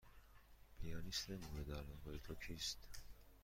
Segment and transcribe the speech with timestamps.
[0.79, 2.87] پیانیست مورد علاقه تو کیست؟